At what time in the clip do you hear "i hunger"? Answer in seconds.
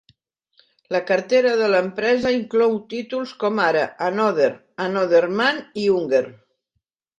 5.85-6.27